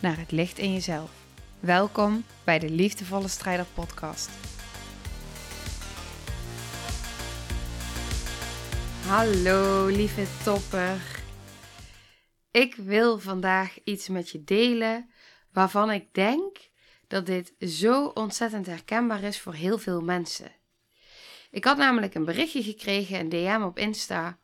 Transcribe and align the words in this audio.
naar 0.00 0.18
het 0.18 0.30
licht 0.30 0.58
in 0.58 0.72
jezelf. 0.72 1.10
Welkom 1.60 2.24
bij 2.44 2.58
de 2.58 2.70
Liefdevolle 2.70 3.28
Strijder 3.28 3.66
Podcast. 3.74 4.30
Hallo 9.06 9.86
lieve 9.86 10.24
topper. 10.44 11.22
Ik 12.50 12.74
wil 12.74 13.18
vandaag 13.18 13.78
iets 13.84 14.08
met 14.08 14.30
je 14.30 14.44
delen 14.44 15.10
waarvan 15.52 15.90
ik 15.90 16.14
denk 16.14 16.56
dat 17.06 17.26
dit 17.26 17.54
zo 17.58 18.04
ontzettend 18.06 18.66
herkenbaar 18.66 19.22
is 19.22 19.40
voor 19.40 19.54
heel 19.54 19.78
veel 19.78 20.00
mensen. 20.00 20.52
Ik 21.50 21.64
had 21.64 21.76
namelijk 21.76 22.14
een 22.14 22.24
berichtje 22.24 22.62
gekregen, 22.62 23.18
een 23.18 23.28
DM 23.28 23.62
op 23.62 23.78
Insta, 23.78 24.38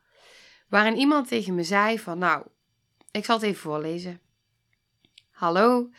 waarin 0.68 0.96
iemand 0.96 1.28
tegen 1.28 1.54
me 1.54 1.62
zei 1.62 1.98
van 1.98 2.18
nou, 2.18 2.46
ik 3.10 3.24
zal 3.24 3.36
het 3.36 3.44
even 3.44 3.60
voorlezen. 3.60 4.20
Hallo, 5.36 5.90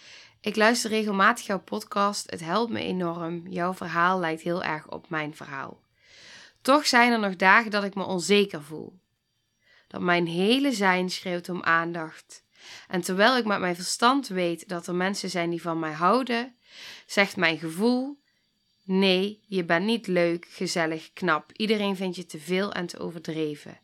ik 0.41 0.55
luister 0.55 0.90
regelmatig 0.90 1.46
jouw 1.46 1.60
podcast. 1.60 2.32
Het 2.32 2.40
helpt 2.40 2.71
me 2.71 2.80
enorm. 2.80 3.48
Jouw 3.48 3.74
verhaal 3.74 4.20
lijkt 4.20 4.41
heel 4.41 4.63
erg 4.63 4.90
op 4.90 5.10
mijn 5.10 5.35
verhaal. 5.35 5.82
Toch 6.62 6.88
zijn 6.88 7.12
er 7.12 7.20
nog 7.20 7.35
dagen 7.35 7.71
dat 7.71 7.84
ik 7.84 7.96
me 7.96 8.04
onzeker 8.04 8.63
voel. 8.63 8.99
Dat 9.88 10.02
mijn 10.02 10.27
hele 10.27 10.71
zijn 10.71 11.10
schreeuwt 11.10 11.49
om 11.49 11.63
aandacht. 11.63 12.44
En 12.88 13.02
terwijl 13.02 13.38
ik 13.38 13.46
met 13.46 13.60
mijn 13.60 13.76
verstand 13.76 14.27
weet 14.27 14.70
dat 14.70 14.88
er 14.88 14.96
mensen 14.96 15.29
zijn 15.29 15.49
die 15.49 15.62
van 15.62 15.79
mij 15.79 15.94
houden, 15.94 16.55
zegt 17.05 17.35
mijn 17.35 17.57
gevoel: 17.57 18.20
Nee, 18.84 19.44
je 19.48 19.63
bent 19.66 19.85
niet 19.85 20.07
leuk, 20.07 20.48
gezellig, 20.49 21.13
knap. 21.13 21.51
Iedereen 21.51 21.96
vindt 21.96 22.16
je 22.16 22.26
te 22.26 22.40
veel 22.40 22.74
en 22.74 22.85
te 22.85 22.99
overdreven. 22.99 23.79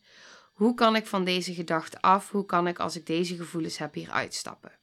Hoe 0.54 0.74
kan 0.74 0.96
ik 0.96 1.08
van 1.08 1.24
deze 1.24 1.54
gedachte 1.54 2.02
af? 2.02 2.32
Hoe 2.32 2.46
kan 2.46 2.68
ik, 2.68 2.80
als 2.80 2.96
ik 2.96 3.06
deze 3.06 3.36
gevoelens 3.36 3.78
heb, 3.78 3.94
hier 3.94 4.12
uitstappen? 4.12 4.82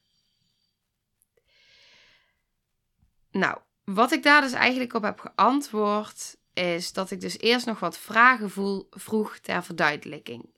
Nou, 3.31 3.57
wat 3.83 4.11
ik 4.11 4.23
daar 4.23 4.41
dus 4.41 4.51
eigenlijk 4.51 4.93
op 4.93 5.03
heb 5.03 5.19
geantwoord, 5.19 6.37
is 6.53 6.93
dat 6.93 7.11
ik 7.11 7.21
dus 7.21 7.39
eerst 7.39 7.65
nog 7.65 7.79
wat 7.79 7.97
vragen 7.97 8.49
voel, 8.49 8.87
vroeg 8.89 9.37
ter 9.37 9.63
verduidelijking. 9.63 10.49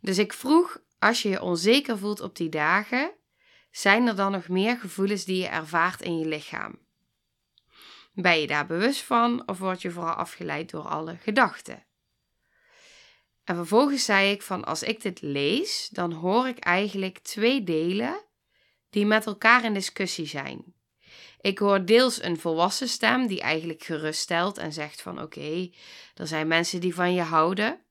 Dus 0.00 0.18
ik 0.18 0.32
vroeg, 0.32 0.78
als 0.98 1.22
je 1.22 1.28
je 1.28 1.42
onzeker 1.42 1.98
voelt 1.98 2.20
op 2.20 2.36
die 2.36 2.48
dagen, 2.48 3.12
zijn 3.70 4.06
er 4.06 4.16
dan 4.16 4.32
nog 4.32 4.48
meer 4.48 4.78
gevoelens 4.78 5.24
die 5.24 5.42
je 5.42 5.48
ervaart 5.48 6.00
in 6.00 6.18
je 6.18 6.26
lichaam? 6.26 6.78
Ben 8.12 8.40
je 8.40 8.46
daar 8.46 8.66
bewust 8.66 9.02
van 9.02 9.48
of 9.48 9.58
word 9.58 9.82
je 9.82 9.90
vooral 9.90 10.14
afgeleid 10.14 10.70
door 10.70 10.88
alle 10.88 11.16
gedachten? 11.16 11.84
En 13.44 13.56
vervolgens 13.56 14.04
zei 14.04 14.30
ik 14.30 14.42
van 14.42 14.64
als 14.64 14.82
ik 14.82 15.02
dit 15.02 15.20
lees, 15.22 15.88
dan 15.92 16.12
hoor 16.12 16.48
ik 16.48 16.58
eigenlijk 16.58 17.18
twee 17.18 17.64
delen 17.64 18.24
die 18.90 19.06
met 19.06 19.26
elkaar 19.26 19.64
in 19.64 19.74
discussie 19.74 20.26
zijn. 20.26 20.74
Ik 21.40 21.58
hoor 21.58 21.84
deels 21.84 22.22
een 22.22 22.38
volwassen 22.38 22.88
stem 22.88 23.26
die 23.26 23.40
eigenlijk 23.40 23.82
geruststelt 23.82 24.58
en 24.58 24.72
zegt 24.72 25.02
van 25.02 25.22
oké, 25.22 25.70
er 26.14 26.26
zijn 26.26 26.48
mensen 26.48 26.80
die 26.80 26.94
van 26.94 27.14
je 27.14 27.22
houden. 27.22 27.84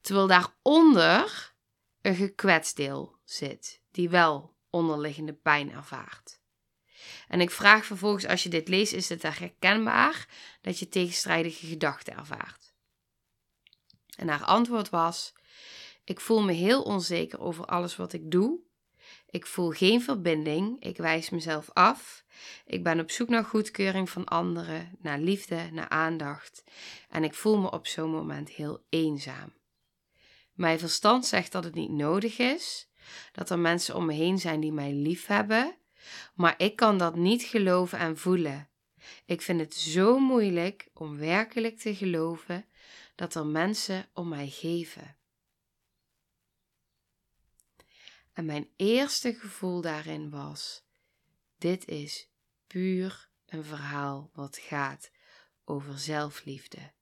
Terwijl 0.00 0.26
daaronder 0.26 1.54
een 2.02 2.14
gekwetst 2.14 2.76
deel 2.76 3.16
zit, 3.24 3.82
die 3.90 4.08
wel 4.08 4.56
onderliggende 4.70 5.32
pijn 5.32 5.72
ervaart. 5.72 6.40
En 7.28 7.40
ik 7.40 7.50
vraag 7.50 7.84
vervolgens, 7.86 8.26
als 8.26 8.42
je 8.42 8.48
dit 8.48 8.68
leest, 8.68 8.92
is 8.92 9.08
het 9.08 9.22
herkenbaar 9.22 10.28
dat 10.60 10.78
je 10.78 10.88
tegenstrijdige 10.88 11.66
gedachten 11.66 12.16
ervaart? 12.16 12.74
En 14.16 14.28
haar 14.28 14.44
antwoord 14.44 14.90
was: 14.90 15.32
Ik 16.04 16.20
voel 16.20 16.42
me 16.42 16.52
heel 16.52 16.82
onzeker 16.82 17.40
over 17.40 17.64
alles 17.64 17.96
wat 17.96 18.12
ik 18.12 18.30
doe. 18.30 18.58
Ik 19.30 19.46
voel 19.46 19.70
geen 19.70 20.02
verbinding. 20.02 20.84
Ik 20.84 20.96
wijs 20.96 21.30
mezelf 21.30 21.70
af. 21.72 22.24
Ik 22.66 22.82
ben 22.82 23.00
op 23.00 23.10
zoek 23.10 23.28
naar 23.28 23.44
goedkeuring 23.44 24.10
van 24.10 24.24
anderen, 24.24 24.96
naar 24.98 25.18
liefde, 25.18 25.68
naar 25.72 25.88
aandacht. 25.88 26.64
En 27.08 27.24
ik 27.24 27.34
voel 27.34 27.58
me 27.58 27.70
op 27.70 27.86
zo'n 27.86 28.10
moment 28.10 28.50
heel 28.50 28.84
eenzaam. 28.88 29.52
Mijn 30.52 30.78
verstand 30.78 31.26
zegt 31.26 31.52
dat 31.52 31.64
het 31.64 31.74
niet 31.74 31.90
nodig 31.90 32.38
is, 32.38 32.88
dat 33.32 33.50
er 33.50 33.58
mensen 33.58 33.94
om 33.94 34.06
me 34.06 34.12
heen 34.12 34.38
zijn 34.38 34.60
die 34.60 34.72
mij 34.72 34.92
lief 34.92 35.26
hebben, 35.26 35.76
maar 36.34 36.54
ik 36.56 36.76
kan 36.76 36.98
dat 36.98 37.16
niet 37.16 37.42
geloven 37.42 37.98
en 37.98 38.18
voelen. 38.18 38.68
Ik 39.24 39.42
vind 39.42 39.60
het 39.60 39.74
zo 39.74 40.18
moeilijk 40.18 40.88
om 40.94 41.16
werkelijk 41.16 41.78
te 41.78 41.94
geloven 41.94 42.64
dat 43.14 43.34
er 43.34 43.46
mensen 43.46 44.06
om 44.14 44.28
mij 44.28 44.48
geven. 44.48 45.17
En 48.38 48.44
mijn 48.44 48.70
eerste 48.76 49.34
gevoel 49.34 49.80
daarin 49.80 50.30
was: 50.30 50.84
dit 51.56 51.88
is 51.88 52.30
puur 52.66 53.30
een 53.46 53.64
verhaal 53.64 54.30
wat 54.32 54.58
gaat 54.58 55.10
over 55.64 55.98
zelfliefde. 55.98 56.92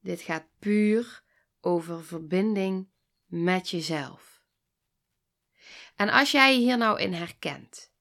Dit 0.00 0.20
gaat 0.20 0.44
puur 0.58 1.22
over 1.60 2.04
verbinding 2.04 2.88
met 3.26 3.70
jezelf. 3.70 4.44
En 5.94 6.08
als 6.08 6.30
jij 6.30 6.54
je 6.54 6.58
hier 6.58 6.78
nou 6.78 7.00
in 7.00 7.12
herkent, 7.12 7.92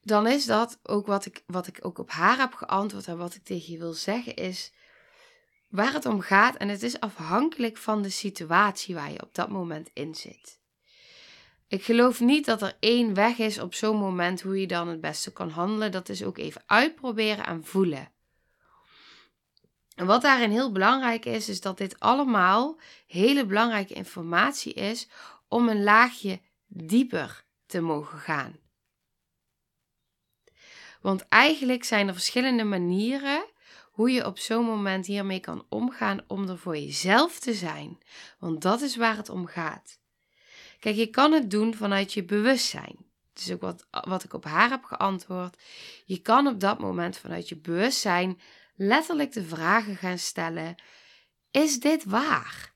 dan 0.00 0.26
is 0.26 0.44
dat 0.44 0.78
ook 0.82 1.06
wat 1.06 1.26
ik, 1.26 1.42
wat 1.46 1.66
ik 1.66 1.78
ook 1.84 1.98
op 1.98 2.10
haar 2.10 2.38
heb 2.38 2.52
geantwoord 2.52 3.06
en 3.06 3.16
wat 3.16 3.34
ik 3.34 3.44
tegen 3.44 3.72
je 3.72 3.78
wil 3.78 3.92
zeggen 3.92 4.36
is 4.36 4.72
waar 5.74 5.92
het 5.92 6.06
om 6.06 6.20
gaat 6.20 6.56
en 6.56 6.68
het 6.68 6.82
is 6.82 7.00
afhankelijk 7.00 7.76
van 7.76 8.02
de 8.02 8.10
situatie 8.10 8.94
waar 8.94 9.12
je 9.12 9.22
op 9.22 9.34
dat 9.34 9.48
moment 9.48 9.90
in 9.92 10.14
zit. 10.14 10.58
Ik 11.68 11.84
geloof 11.84 12.20
niet 12.20 12.44
dat 12.44 12.62
er 12.62 12.76
één 12.80 13.14
weg 13.14 13.38
is 13.38 13.58
op 13.58 13.74
zo'n 13.74 13.96
moment 13.96 14.42
hoe 14.42 14.60
je 14.60 14.66
dan 14.66 14.88
het 14.88 15.00
beste 15.00 15.32
kan 15.32 15.48
handelen. 15.48 15.92
Dat 15.92 16.08
is 16.08 16.24
ook 16.24 16.38
even 16.38 16.62
uitproberen 16.66 17.46
en 17.46 17.64
voelen. 17.64 18.12
En 19.94 20.06
wat 20.06 20.22
daarin 20.22 20.50
heel 20.50 20.72
belangrijk 20.72 21.24
is, 21.24 21.48
is 21.48 21.60
dat 21.60 21.78
dit 21.78 22.00
allemaal 22.00 22.78
hele 23.06 23.46
belangrijke 23.46 23.94
informatie 23.94 24.72
is 24.72 25.08
om 25.48 25.68
een 25.68 25.82
laagje 25.82 26.40
dieper 26.66 27.44
te 27.66 27.80
mogen 27.80 28.18
gaan. 28.18 28.56
Want 31.00 31.28
eigenlijk 31.28 31.84
zijn 31.84 32.08
er 32.08 32.14
verschillende 32.14 32.64
manieren 32.64 33.52
hoe 33.94 34.10
je 34.10 34.26
op 34.26 34.38
zo'n 34.38 34.64
moment 34.64 35.06
hiermee 35.06 35.40
kan 35.40 35.66
omgaan 35.68 36.20
om 36.26 36.48
er 36.48 36.58
voor 36.58 36.76
jezelf 36.76 37.38
te 37.38 37.54
zijn. 37.54 37.98
Want 38.38 38.62
dat 38.62 38.80
is 38.80 38.96
waar 38.96 39.16
het 39.16 39.28
om 39.28 39.46
gaat. 39.46 39.98
Kijk, 40.80 40.96
je 40.96 41.06
kan 41.06 41.32
het 41.32 41.50
doen 41.50 41.74
vanuit 41.74 42.12
je 42.12 42.24
bewustzijn. 42.24 42.96
Is 43.34 43.52
ook 43.52 43.60
wat, 43.60 43.86
wat 43.90 44.24
ik 44.24 44.32
op 44.32 44.44
haar 44.44 44.70
heb 44.70 44.84
geantwoord. 44.84 45.62
Je 46.04 46.18
kan 46.18 46.46
op 46.46 46.60
dat 46.60 46.78
moment 46.78 47.18
vanuit 47.18 47.48
je 47.48 47.56
bewustzijn 47.56 48.40
letterlijk 48.76 49.32
de 49.32 49.44
vragen 49.44 49.96
gaan 49.96 50.18
stellen: 50.18 50.74
Is 51.50 51.80
dit 51.80 52.04
waar? 52.04 52.72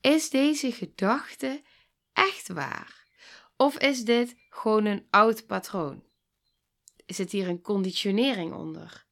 Is 0.00 0.30
deze 0.30 0.72
gedachte 0.72 1.62
echt 2.12 2.48
waar? 2.48 3.06
Of 3.56 3.78
is 3.78 4.04
dit 4.04 4.36
gewoon 4.50 4.84
een 4.84 5.06
oud 5.10 5.46
patroon? 5.46 6.07
Zit 7.08 7.32
hier 7.32 7.48
een 7.48 7.60
conditionering 7.60 8.52
onder? 8.54 9.06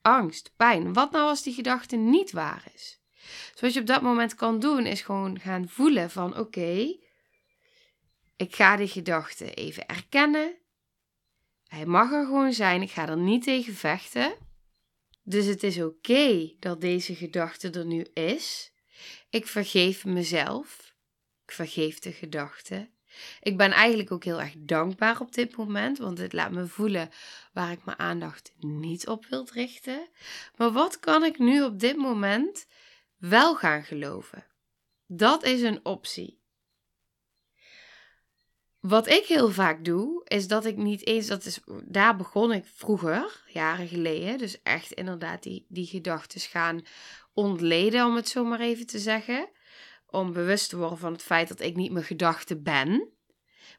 Angst, 0.00 0.52
pijn. 0.56 0.92
Wat 0.92 1.10
nou 1.10 1.28
als 1.28 1.42
die 1.42 1.54
gedachte 1.54 1.96
niet 1.96 2.30
waar 2.30 2.64
is? 2.74 3.00
Dus 3.52 3.60
wat 3.60 3.72
je 3.72 3.80
op 3.80 3.86
dat 3.86 4.02
moment 4.02 4.34
kan 4.34 4.60
doen, 4.60 4.86
is 4.86 5.00
gewoon 5.00 5.40
gaan 5.40 5.68
voelen 5.68 6.10
van 6.10 6.38
oké, 6.38 6.96
ik 8.36 8.54
ga 8.54 8.76
die 8.76 8.88
gedachte 8.88 9.54
even 9.54 9.86
erkennen. 9.86 10.56
Hij 11.66 11.86
mag 11.86 12.12
er 12.12 12.24
gewoon 12.24 12.52
zijn, 12.52 12.82
ik 12.82 12.90
ga 12.90 13.08
er 13.08 13.16
niet 13.16 13.42
tegen 13.42 13.74
vechten. 13.74 14.34
Dus 15.22 15.46
het 15.46 15.62
is 15.62 15.80
oké 15.80 16.54
dat 16.58 16.80
deze 16.80 17.14
gedachte 17.14 17.70
er 17.70 17.86
nu 17.86 18.02
is. 18.14 18.72
Ik 19.30 19.46
vergeef 19.46 20.04
mezelf. 20.04 20.94
Ik 21.44 21.52
vergeef 21.52 21.98
de 21.98 22.12
gedachte. 22.12 22.90
Ik 23.40 23.56
ben 23.56 23.70
eigenlijk 23.70 24.12
ook 24.12 24.24
heel 24.24 24.40
erg 24.40 24.54
dankbaar 24.58 25.20
op 25.20 25.32
dit 25.32 25.56
moment, 25.56 25.98
want 25.98 26.18
het 26.18 26.32
laat 26.32 26.50
me 26.50 26.66
voelen 26.66 27.10
waar 27.52 27.72
ik 27.72 27.84
mijn 27.84 27.98
aandacht 27.98 28.52
niet 28.58 29.08
op 29.08 29.26
wil 29.26 29.46
richten. 29.52 30.08
Maar 30.56 30.72
wat 30.72 31.00
kan 31.00 31.24
ik 31.24 31.38
nu 31.38 31.62
op 31.62 31.80
dit 31.80 31.96
moment 31.96 32.66
wel 33.16 33.56
gaan 33.56 33.84
geloven? 33.84 34.46
Dat 35.06 35.44
is 35.44 35.62
een 35.62 35.84
optie. 35.84 36.38
Wat 38.80 39.08
ik 39.08 39.24
heel 39.26 39.50
vaak 39.50 39.84
doe, 39.84 40.24
is 40.24 40.48
dat 40.48 40.64
ik 40.64 40.76
niet 40.76 41.06
eens, 41.06 41.26
dat 41.26 41.44
is, 41.44 41.60
daar 41.84 42.16
begon 42.16 42.52
ik 42.52 42.64
vroeger, 42.74 43.42
jaren 43.46 43.88
geleden, 43.88 44.38
dus 44.38 44.62
echt 44.62 44.92
inderdaad 44.92 45.42
die, 45.42 45.66
die 45.68 45.86
gedachten 45.86 46.40
gaan 46.40 46.82
ontleden, 47.32 48.06
om 48.06 48.16
het 48.16 48.28
zo 48.28 48.44
maar 48.44 48.60
even 48.60 48.86
te 48.86 48.98
zeggen. 48.98 49.48
Om 50.10 50.32
bewust 50.32 50.68
te 50.68 50.76
worden 50.76 50.98
van 50.98 51.12
het 51.12 51.22
feit 51.22 51.48
dat 51.48 51.60
ik 51.60 51.76
niet 51.76 51.92
mijn 51.92 52.04
gedachten 52.04 52.62
ben. 52.62 53.08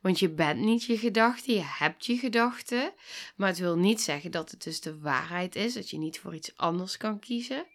Want 0.02 0.20
je 0.20 0.30
bent 0.30 0.60
niet 0.60 0.84
je 0.84 0.98
gedachten, 0.98 1.54
je 1.54 1.64
hebt 1.64 2.06
je 2.06 2.18
gedachten. 2.18 2.94
Maar 3.36 3.48
het 3.48 3.58
wil 3.58 3.78
niet 3.78 4.02
zeggen 4.02 4.32
dat 4.32 4.52
het 4.52 4.64
dus 4.64 4.82
de 4.82 5.00
waarheid 5.00 5.56
is, 5.56 5.74
dat 5.74 5.90
je 5.90 5.98
niet 5.98 6.20
voor 6.20 6.36
iets 6.36 6.56
anders 6.56 6.98
kan 6.98 7.20
kiezen. 7.20 7.66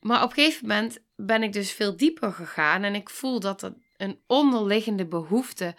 Maar 0.00 0.22
op 0.22 0.28
een 0.28 0.34
gegeven 0.34 0.66
moment 0.66 0.98
ben 1.16 1.42
ik 1.42 1.52
dus 1.52 1.72
veel 1.72 1.96
dieper 1.96 2.32
gegaan 2.32 2.82
en 2.82 2.94
ik 2.94 3.10
voel 3.10 3.40
dat 3.40 3.62
er 3.62 3.74
een 3.96 4.20
onderliggende 4.26 5.06
behoefte 5.06 5.76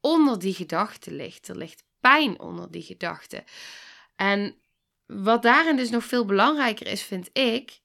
onder 0.00 0.38
die 0.38 0.54
gedachte 0.54 1.12
ligt. 1.12 1.48
Er 1.48 1.56
ligt 1.56 1.84
pijn 2.00 2.40
onder 2.40 2.70
die 2.70 2.82
gedachte. 2.82 3.44
En 4.16 4.56
wat 5.06 5.42
daarin 5.42 5.76
dus 5.76 5.90
nog 5.90 6.04
veel 6.04 6.24
belangrijker 6.24 6.86
is, 6.86 7.02
vind 7.02 7.30
ik, 7.32 7.80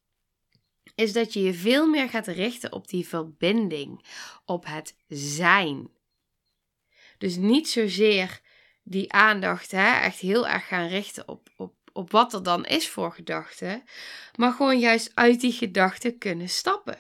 is 0.96 1.14
dat 1.14 1.34
je 1.34 1.42
je 1.42 1.54
veel 1.54 1.88
meer 1.88 2.10
gaat 2.10 2.28
richten 2.28 2.72
op 2.72 2.88
die 2.88 3.08
verbinding, 3.08 4.06
op 4.46 4.66
het 4.66 4.96
zijn. 5.08 5.90
Dus 7.18 7.36
niet 7.36 7.70
zozeer 7.70 8.42
die 8.84 9.12
aandacht 9.12 9.72
hè, 9.72 10.00
echt 10.00 10.20
heel 10.20 10.48
erg 10.48 10.68
gaan 10.68 10.88
richten 10.88 11.28
op, 11.28 11.50
op, 11.56 11.76
op 11.94 12.12
wat 12.12 12.34
er 12.34 12.44
dan 12.44 12.66
is 12.66 12.90
voor 12.90 13.12
gedachten, 13.14 13.84
maar 14.36 14.52
gewoon 14.52 14.80
juist 14.80 15.12
uit 15.14 15.42
die 15.42 15.52
gedachten 15.52 16.18
kunnen 16.18 16.50
stappen 16.50 16.98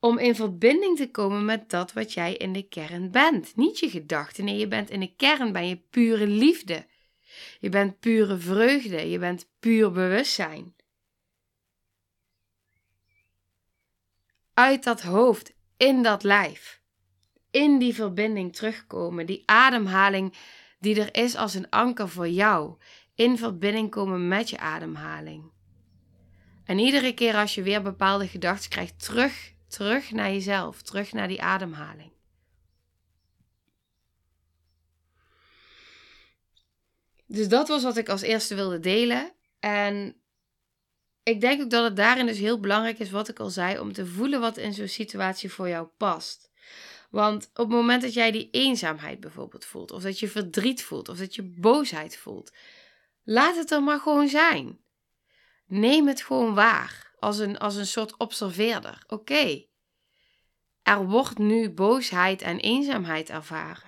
om 0.00 0.18
in 0.18 0.34
verbinding 0.34 0.96
te 0.96 1.10
komen 1.10 1.44
met 1.44 1.70
dat 1.70 1.92
wat 1.92 2.12
jij 2.12 2.34
in 2.34 2.52
de 2.52 2.68
kern 2.68 3.10
bent. 3.10 3.56
Niet 3.56 3.78
je 3.78 3.90
gedachten, 3.90 4.44
nee, 4.44 4.56
je 4.56 4.68
bent 4.68 4.90
in 4.90 5.00
de 5.00 5.14
kern 5.16 5.52
ben 5.52 5.68
je 5.68 5.76
pure 5.90 6.26
liefde. 6.26 6.86
Je 7.60 7.68
bent 7.68 8.00
pure 8.00 8.38
vreugde, 8.38 9.10
je 9.10 9.18
bent 9.18 9.48
puur 9.58 9.92
bewustzijn. 9.92 10.74
Uit 14.58 14.84
dat 14.84 15.02
hoofd, 15.02 15.54
in 15.76 16.02
dat 16.02 16.22
lijf, 16.22 16.80
in 17.50 17.78
die 17.78 17.94
verbinding 17.94 18.54
terugkomen, 18.56 19.26
die 19.26 19.42
ademhaling 19.46 20.34
die 20.80 21.00
er 21.00 21.22
is 21.22 21.36
als 21.36 21.54
een 21.54 21.70
anker 21.70 22.08
voor 22.08 22.28
jou, 22.28 22.76
in 23.14 23.38
verbinding 23.38 23.90
komen 23.90 24.28
met 24.28 24.50
je 24.50 24.58
ademhaling. 24.58 25.50
En 26.64 26.78
iedere 26.78 27.14
keer 27.14 27.34
als 27.34 27.54
je 27.54 27.62
weer 27.62 27.82
bepaalde 27.82 28.28
gedachten 28.28 28.70
krijgt, 28.70 29.04
terug 29.04 29.56
Terug 29.68 30.10
naar 30.10 30.30
jezelf, 30.30 30.82
terug 30.82 31.12
naar 31.12 31.28
die 31.28 31.42
ademhaling. 31.42 32.12
Dus 37.26 37.48
dat 37.48 37.68
was 37.68 37.82
wat 37.82 37.96
ik 37.96 38.08
als 38.08 38.22
eerste 38.22 38.54
wilde 38.54 38.80
delen. 38.80 39.32
En 39.60 40.16
ik 41.28 41.40
denk 41.40 41.62
ook 41.62 41.70
dat 41.70 41.84
het 41.84 41.96
daarin 41.96 42.26
dus 42.26 42.38
heel 42.38 42.60
belangrijk 42.60 42.98
is, 42.98 43.10
wat 43.10 43.28
ik 43.28 43.38
al 43.38 43.50
zei, 43.50 43.78
om 43.78 43.92
te 43.92 44.06
voelen 44.06 44.40
wat 44.40 44.56
in 44.56 44.72
zo'n 44.72 44.88
situatie 44.88 45.52
voor 45.52 45.68
jou 45.68 45.86
past. 45.96 46.50
Want 47.10 47.44
op 47.50 47.56
het 47.56 47.68
moment 47.68 48.02
dat 48.02 48.14
jij 48.14 48.30
die 48.30 48.48
eenzaamheid 48.50 49.20
bijvoorbeeld 49.20 49.64
voelt, 49.64 49.90
of 49.90 50.02
dat 50.02 50.18
je 50.18 50.28
verdriet 50.28 50.82
voelt, 50.84 51.08
of 51.08 51.18
dat 51.18 51.34
je 51.34 51.42
boosheid 51.42 52.16
voelt, 52.16 52.52
laat 53.24 53.56
het 53.56 53.70
er 53.70 53.82
maar 53.82 54.00
gewoon 54.00 54.28
zijn. 54.28 54.78
Neem 55.66 56.06
het 56.06 56.22
gewoon 56.22 56.54
waar 56.54 57.14
als 57.18 57.38
een, 57.38 57.58
als 57.58 57.76
een 57.76 57.86
soort 57.86 58.16
observeerder. 58.16 59.04
Oké, 59.06 59.64
er 60.82 61.06
wordt 61.06 61.38
nu 61.38 61.70
boosheid 61.70 62.42
en 62.42 62.58
eenzaamheid 62.58 63.30
ervaren. 63.30 63.87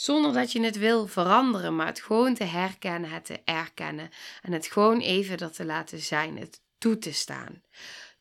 Zonder 0.00 0.32
dat 0.32 0.52
je 0.52 0.60
het 0.60 0.76
wil 0.76 1.06
veranderen, 1.06 1.76
maar 1.76 1.86
het 1.86 2.00
gewoon 2.00 2.34
te 2.34 2.44
herkennen, 2.44 3.10
het 3.10 3.24
te 3.24 3.40
erkennen 3.44 4.10
en 4.42 4.52
het 4.52 4.66
gewoon 4.66 5.00
even 5.00 5.36
dat 5.38 5.54
te 5.54 5.64
laten 5.64 5.98
zijn, 5.98 6.38
het 6.38 6.60
toe 6.78 6.98
te 6.98 7.12
staan. 7.12 7.62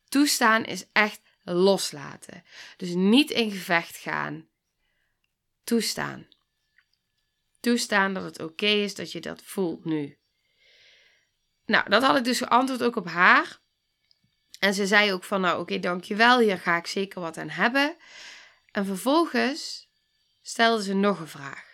Toestaan 0.09 0.65
is 0.65 0.85
echt 0.91 1.21
loslaten. 1.43 2.43
Dus 2.77 2.93
niet 2.93 3.31
in 3.31 3.51
gevecht 3.51 3.97
gaan. 3.97 4.47
Toestaan. 5.63 6.27
Toestaan 7.59 8.13
dat 8.13 8.23
het 8.23 8.41
oké 8.41 8.65
is 8.65 8.95
dat 8.95 9.11
je 9.11 9.21
dat 9.21 9.41
voelt 9.43 9.85
nu. 9.85 10.17
Nou, 11.65 11.89
dat 11.89 12.03
had 12.03 12.17
ik 12.17 12.23
dus 12.23 12.37
geantwoord 12.37 12.83
ook 12.83 12.95
op 12.95 13.07
haar. 13.07 13.59
En 14.59 14.73
ze 14.73 14.87
zei 14.87 15.13
ook 15.13 15.23
van, 15.23 15.41
nou 15.41 15.59
oké, 15.59 15.79
dankjewel, 15.79 16.39
hier 16.39 16.57
ga 16.57 16.77
ik 16.77 16.87
zeker 16.87 17.21
wat 17.21 17.37
aan 17.37 17.49
hebben. 17.49 17.95
En 18.71 18.85
vervolgens 18.85 19.87
stelde 20.41 20.83
ze 20.83 20.93
nog 20.93 21.19
een 21.19 21.27
vraag. 21.27 21.69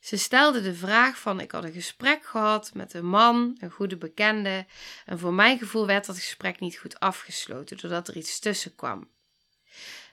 Ze 0.00 0.16
stelde 0.16 0.62
de 0.62 0.74
vraag 0.74 1.18
van, 1.18 1.40
ik 1.40 1.50
had 1.50 1.64
een 1.64 1.72
gesprek 1.72 2.24
gehad 2.24 2.74
met 2.74 2.94
een 2.94 3.06
man, 3.06 3.56
een 3.60 3.70
goede 3.70 3.96
bekende. 3.96 4.66
En 5.04 5.18
voor 5.18 5.32
mijn 5.32 5.58
gevoel 5.58 5.86
werd 5.86 6.06
dat 6.06 6.18
gesprek 6.18 6.60
niet 6.60 6.78
goed 6.78 7.00
afgesloten, 7.00 7.76
doordat 7.76 8.08
er 8.08 8.16
iets 8.16 8.38
tussen 8.38 8.74
kwam. 8.74 9.10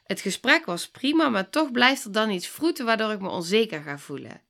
Het 0.04 0.22
gesprek 0.22 0.66
was 0.66 0.89
prima, 0.89 1.30
maar 1.30 1.50
toch 1.50 1.72
blijft 1.72 2.04
er 2.04 2.12
dan 2.12 2.30
iets 2.30 2.48
vroeten 2.48 2.86
waardoor 2.86 3.12
ik 3.12 3.19
me 3.19 3.30
onzeker 3.30 3.81
ga 3.81 3.98
voelen. 3.98 4.42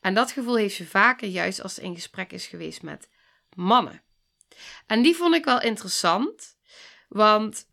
En 0.00 0.14
dat 0.14 0.32
gevoel 0.32 0.56
heeft 0.56 0.74
ze 0.74 0.86
vaker 0.86 1.28
juist 1.28 1.62
als 1.62 1.74
ze 1.74 1.82
in 1.82 1.94
gesprek 1.94 2.32
is 2.32 2.46
geweest 2.46 2.82
met 2.82 3.08
mannen. 3.54 4.02
En 4.86 5.02
die 5.02 5.16
vond 5.16 5.34
ik 5.34 5.44
wel 5.44 5.60
interessant, 5.60 6.56
want 7.08 7.66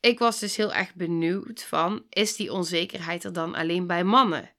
ik 0.00 0.18
was 0.18 0.38
dus 0.38 0.56
heel 0.56 0.72
erg 0.72 0.94
benieuwd 0.94 1.62
van, 1.62 2.06
is 2.08 2.36
die 2.36 2.52
onzekerheid 2.52 3.24
er 3.24 3.32
dan 3.32 3.54
alleen 3.54 3.86
bij 3.86 4.04
mannen? 4.04 4.50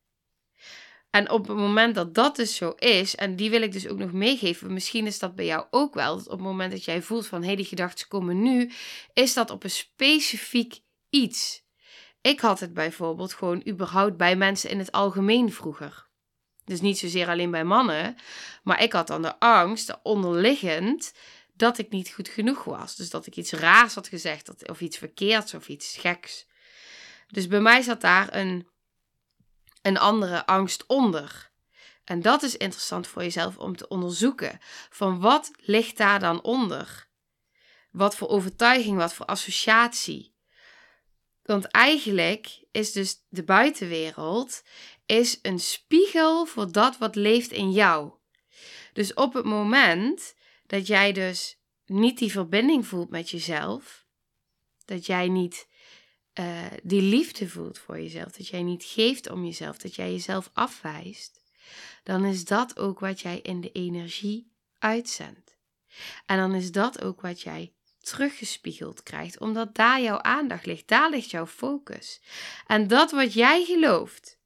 En 1.13 1.29
op 1.29 1.47
het 1.47 1.57
moment 1.57 1.95
dat 1.95 2.13
dat 2.13 2.35
dus 2.35 2.55
zo 2.55 2.69
is, 2.69 3.15
en 3.15 3.35
die 3.35 3.49
wil 3.49 3.61
ik 3.61 3.71
dus 3.71 3.87
ook 3.87 3.97
nog 3.97 4.11
meegeven, 4.11 4.73
misschien 4.73 5.05
is 5.05 5.19
dat 5.19 5.35
bij 5.35 5.45
jou 5.45 5.65
ook 5.69 5.93
wel, 5.93 6.15
dat 6.15 6.25
op 6.25 6.31
het 6.31 6.41
moment 6.41 6.71
dat 6.71 6.83
jij 6.83 7.01
voelt 7.01 7.27
van, 7.27 7.39
hé, 7.41 7.47
hey, 7.47 7.55
die 7.55 7.65
gedachten 7.65 8.07
komen 8.07 8.41
nu, 8.41 8.71
is 9.13 9.33
dat 9.33 9.49
op 9.49 9.63
een 9.63 9.69
specifiek 9.69 10.79
iets. 11.09 11.63
Ik 12.21 12.39
had 12.39 12.59
het 12.59 12.73
bijvoorbeeld 12.73 13.33
gewoon 13.33 13.67
überhaupt 13.67 14.17
bij 14.17 14.35
mensen 14.35 14.69
in 14.69 14.79
het 14.79 14.91
algemeen 14.91 15.51
vroeger. 15.51 16.07
Dus 16.65 16.81
niet 16.81 16.97
zozeer 16.97 17.27
alleen 17.27 17.51
bij 17.51 17.63
mannen, 17.63 18.15
maar 18.63 18.83
ik 18.83 18.93
had 18.93 19.07
dan 19.07 19.21
de 19.21 19.39
angst, 19.39 19.99
onderliggend, 20.03 21.13
dat 21.53 21.77
ik 21.77 21.89
niet 21.89 22.09
goed 22.09 22.29
genoeg 22.29 22.63
was. 22.63 22.95
Dus 22.95 23.09
dat 23.09 23.25
ik 23.25 23.35
iets 23.35 23.51
raars 23.51 23.95
had 23.95 24.07
gezegd, 24.07 24.69
of 24.69 24.81
iets 24.81 24.97
verkeerds 24.97 25.53
of 25.53 25.67
iets 25.67 25.97
geks. 25.97 26.47
Dus 27.27 27.47
bij 27.47 27.61
mij 27.61 27.81
zat 27.81 28.01
daar 28.01 28.35
een, 28.35 28.67
een 29.83 29.97
andere 29.97 30.45
angst 30.45 30.85
onder. 30.87 31.51
En 32.03 32.21
dat 32.21 32.43
is 32.43 32.57
interessant 32.57 33.07
voor 33.07 33.21
jezelf 33.21 33.57
om 33.57 33.75
te 33.75 33.87
onderzoeken. 33.87 34.59
Van 34.89 35.19
wat 35.19 35.51
ligt 35.57 35.97
daar 35.97 36.19
dan 36.19 36.41
onder? 36.41 37.07
Wat 37.91 38.15
voor 38.15 38.27
overtuiging, 38.27 38.97
wat 38.97 39.13
voor 39.13 39.25
associatie? 39.25 40.33
Want 41.43 41.65
eigenlijk 41.65 42.63
is 42.71 42.91
dus 42.91 43.25
de 43.29 43.43
buitenwereld 43.43 44.63
is 45.05 45.39
een 45.41 45.59
spiegel 45.59 46.45
voor 46.45 46.71
dat 46.71 46.97
wat 46.97 47.15
leeft 47.15 47.51
in 47.51 47.71
jou. 47.71 48.11
Dus 48.93 49.13
op 49.13 49.33
het 49.33 49.45
moment 49.45 50.35
dat 50.67 50.87
jij 50.87 51.11
dus 51.11 51.57
niet 51.85 52.17
die 52.17 52.31
verbinding 52.31 52.87
voelt 52.87 53.09
met 53.09 53.29
jezelf, 53.29 54.05
dat 54.85 55.05
jij 55.05 55.27
niet 55.27 55.67
uh, 56.39 56.65
die 56.83 57.01
liefde 57.01 57.49
voelt 57.49 57.79
voor 57.79 57.99
jezelf, 57.99 58.31
dat 58.31 58.47
jij 58.47 58.63
niet 58.63 58.83
geeft 58.83 59.29
om 59.29 59.45
jezelf, 59.45 59.77
dat 59.77 59.95
jij 59.95 60.11
jezelf 60.11 60.49
afwijst, 60.53 61.41
dan 62.03 62.25
is 62.25 62.45
dat 62.45 62.79
ook 62.79 62.99
wat 62.99 63.21
jij 63.21 63.39
in 63.39 63.61
de 63.61 63.71
energie 63.71 64.51
uitzendt. 64.79 65.57
En 66.25 66.37
dan 66.37 66.53
is 66.53 66.71
dat 66.71 67.03
ook 67.03 67.21
wat 67.21 67.41
jij 67.41 67.73
teruggespiegeld 67.99 69.03
krijgt, 69.03 69.39
omdat 69.39 69.75
daar 69.75 70.01
jouw 70.01 70.21
aandacht 70.21 70.65
ligt, 70.65 70.87
daar 70.87 71.09
ligt 71.09 71.31
jouw 71.31 71.47
focus. 71.47 72.21
En 72.67 72.87
dat 72.87 73.11
wat 73.11 73.33
jij 73.33 73.63
gelooft, 73.65 74.37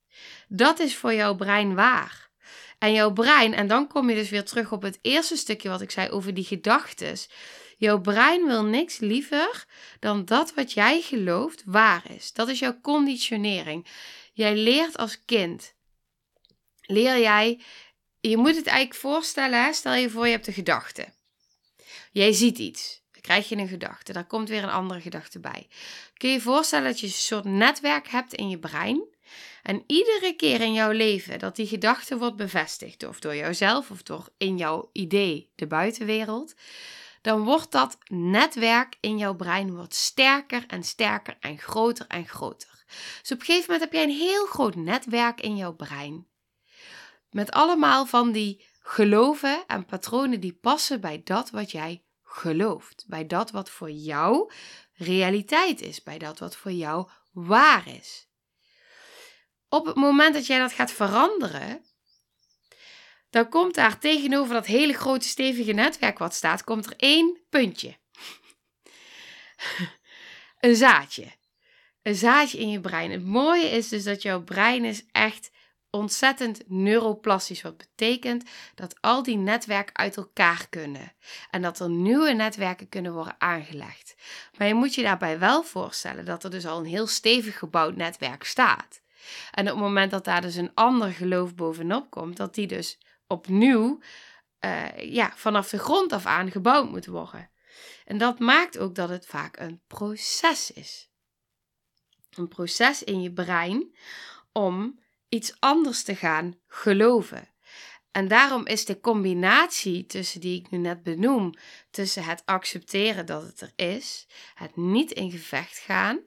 dat 0.47 0.79
is 0.79 0.95
voor 0.95 1.13
jouw 1.13 1.35
brein 1.35 1.75
waar. 1.75 2.29
En 2.77 2.93
jouw 2.93 3.13
brein, 3.13 3.53
en 3.53 3.67
dan 3.67 3.87
kom 3.87 4.09
je 4.09 4.15
dus 4.15 4.29
weer 4.29 4.45
terug 4.45 4.71
op 4.71 4.81
het 4.81 4.99
eerste 5.01 5.35
stukje 5.35 5.69
wat 5.69 5.81
ik 5.81 5.91
zei 5.91 6.09
over 6.09 6.33
die 6.33 6.43
gedachten. 6.43 7.17
Jouw 7.79 8.01
brein 8.01 8.45
wil 8.45 8.63
niks 8.63 8.97
liever 8.97 9.65
dan 9.99 10.25
dat 10.25 10.53
wat 10.53 10.73
jij 10.73 11.01
gelooft 11.01 11.63
waar 11.65 12.11
is. 12.11 12.33
Dat 12.33 12.47
is 12.47 12.59
jouw 12.59 12.81
conditionering. 12.81 13.87
Jij 14.33 14.55
leert 14.55 14.97
als 14.97 15.25
kind. 15.25 15.73
Leer 16.81 17.19
jij, 17.19 17.61
je 18.19 18.37
moet 18.37 18.55
het 18.55 18.67
eigenlijk 18.67 18.99
voorstellen, 18.99 19.73
stel 19.73 19.93
je 19.93 20.09
voor 20.09 20.25
je 20.25 20.31
hebt 20.31 20.47
een 20.47 20.53
gedachte. 20.53 21.07
Jij 22.11 22.31
ziet 22.31 22.57
iets. 22.57 23.01
krijg 23.21 23.49
je 23.49 23.55
een 23.55 23.67
gedachte. 23.67 24.13
Daar 24.13 24.27
komt 24.27 24.49
weer 24.49 24.63
een 24.63 24.69
andere 24.69 25.01
gedachte 25.01 25.39
bij. 25.39 25.67
Kun 26.13 26.29
je 26.29 26.35
je 26.35 26.41
voorstellen 26.41 26.85
dat 26.85 26.99
je 26.99 27.07
een 27.07 27.13
soort 27.13 27.43
netwerk 27.43 28.07
hebt 28.07 28.33
in 28.33 28.49
je 28.49 28.59
brein? 28.59 29.15
En 29.63 29.83
iedere 29.87 30.33
keer 30.37 30.61
in 30.61 30.73
jouw 30.73 30.91
leven 30.91 31.39
dat 31.39 31.55
die 31.55 31.67
gedachte 31.67 32.17
wordt 32.17 32.35
bevestigd, 32.35 33.07
of 33.07 33.19
door 33.19 33.35
jouzelf 33.35 33.91
of 33.91 34.03
door 34.03 34.29
in 34.37 34.57
jouw 34.57 34.89
idee 34.93 35.49
de 35.55 35.67
buitenwereld, 35.67 36.55
dan 37.27 37.43
wordt 37.43 37.71
dat 37.71 37.97
netwerk 38.09 38.97
in 38.99 39.17
jouw 39.17 39.35
brein 39.35 39.75
wordt 39.75 39.93
sterker 39.93 40.63
en 40.67 40.83
sterker 40.83 41.37
en 41.39 41.57
groter 41.57 42.07
en 42.07 42.27
groter. 42.27 42.85
Dus 43.21 43.31
op 43.31 43.39
een 43.39 43.45
gegeven 43.45 43.71
moment 43.71 43.81
heb 43.81 43.93
jij 43.93 44.03
een 44.03 44.19
heel 44.19 44.45
groot 44.45 44.75
netwerk 44.75 45.41
in 45.41 45.55
jouw 45.55 45.73
brein. 45.73 46.27
Met 47.29 47.51
allemaal 47.51 48.05
van 48.05 48.31
die 48.31 48.65
geloven 48.79 49.63
en 49.67 49.85
patronen 49.85 50.39
die 50.39 50.53
passen 50.53 51.01
bij 51.01 51.21
dat 51.23 51.49
wat 51.49 51.71
jij 51.71 52.03
gelooft. 52.23 53.03
Bij 53.07 53.27
dat 53.27 53.51
wat 53.51 53.69
voor 53.69 53.91
jou 53.91 54.51
realiteit 54.93 55.81
is. 55.81 56.03
Bij 56.03 56.17
dat 56.17 56.39
wat 56.39 56.55
voor 56.55 56.71
jou 56.71 57.09
waar 57.31 57.87
is. 57.87 58.27
Op 59.69 59.85
het 59.85 59.95
moment 59.95 60.33
dat 60.33 60.47
jij 60.47 60.59
dat 60.59 60.73
gaat 60.73 60.91
veranderen, 60.91 61.85
dan 63.29 63.49
komt 63.49 63.75
daar 63.75 63.99
tegenover 63.99 64.53
dat 64.53 64.65
hele 64.65 64.93
grote 64.93 65.27
stevige 65.27 65.71
netwerk 65.71 66.17
wat 66.17 66.33
staat, 66.33 66.63
komt 66.63 66.85
er 66.85 66.93
één 66.97 67.37
puntje. 67.49 67.97
een 70.59 70.75
zaadje. 70.75 71.25
Een 72.01 72.15
zaadje 72.15 72.57
in 72.57 72.69
je 72.69 72.79
brein. 72.79 73.11
Het 73.11 73.25
mooie 73.25 73.69
is 73.69 73.89
dus 73.89 74.03
dat 74.03 74.21
jouw 74.21 74.41
brein 74.41 74.85
is 74.85 75.05
echt 75.11 75.51
ontzettend 75.89 76.61
neuroplastisch. 76.67 77.61
Wat 77.61 77.77
betekent 77.77 78.49
dat 78.75 78.95
al 79.01 79.23
die 79.23 79.37
netwerken 79.37 79.95
uit 79.95 80.17
elkaar 80.17 80.67
kunnen. 80.69 81.13
En 81.51 81.61
dat 81.61 81.79
er 81.79 81.89
nieuwe 81.89 82.31
netwerken 82.31 82.89
kunnen 82.89 83.13
worden 83.13 83.35
aangelegd. 83.37 84.15
Maar 84.57 84.67
je 84.67 84.73
moet 84.73 84.95
je 84.95 85.01
daarbij 85.01 85.39
wel 85.39 85.63
voorstellen 85.63 86.25
dat 86.25 86.43
er 86.43 86.49
dus 86.49 86.65
al 86.65 86.79
een 86.79 86.85
heel 86.85 87.07
stevig 87.07 87.57
gebouwd 87.57 87.95
netwerk 87.95 88.43
staat. 88.43 89.01
En 89.51 89.63
op 89.63 89.73
het 89.73 89.83
moment 89.83 90.11
dat 90.11 90.25
daar 90.25 90.41
dus 90.41 90.55
een 90.55 90.71
ander 90.73 91.11
geloof 91.11 91.55
bovenop 91.55 92.09
komt, 92.09 92.37
dat 92.37 92.55
die 92.55 92.67
dus 92.67 92.97
opnieuw 93.27 93.99
uh, 94.65 95.13
ja, 95.13 95.33
vanaf 95.35 95.69
de 95.69 95.79
grond 95.79 96.13
af 96.13 96.25
aan 96.25 96.51
gebouwd 96.51 96.89
moet 96.89 97.05
worden. 97.05 97.49
En 98.05 98.17
dat 98.17 98.39
maakt 98.39 98.77
ook 98.77 98.95
dat 98.95 99.09
het 99.09 99.25
vaak 99.25 99.59
een 99.59 99.81
proces 99.87 100.71
is. 100.71 101.09
Een 102.29 102.47
proces 102.47 103.03
in 103.03 103.21
je 103.21 103.33
brein 103.33 103.95
om 104.51 104.99
iets 105.29 105.55
anders 105.59 106.03
te 106.03 106.15
gaan 106.15 106.59
geloven. 106.67 107.49
En 108.11 108.27
daarom 108.27 108.65
is 108.65 108.85
de 108.85 108.99
combinatie 108.99 110.05
tussen 110.05 110.41
die 110.41 110.59
ik 110.59 110.69
nu 110.69 110.77
net 110.77 111.03
benoem, 111.03 111.53
tussen 111.91 112.23
het 112.23 112.41
accepteren 112.45 113.25
dat 113.25 113.41
het 113.41 113.61
er 113.61 113.71
is, 113.75 114.27
het 114.53 114.75
niet 114.75 115.11
in 115.11 115.31
gevecht 115.31 115.77
gaan, 115.77 116.19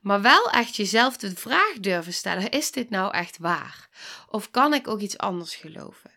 maar 0.00 0.22
wel 0.22 0.50
echt 0.50 0.76
jezelf 0.76 1.16
de 1.16 1.36
vraag 1.36 1.72
durven 1.80 2.12
stellen: 2.12 2.50
is 2.50 2.70
dit 2.70 2.90
nou 2.90 3.12
echt 3.12 3.38
waar? 3.38 3.88
Of 4.28 4.50
kan 4.50 4.74
ik 4.74 4.88
ook 4.88 5.00
iets 5.00 5.18
anders 5.18 5.54
geloven? 5.54 6.09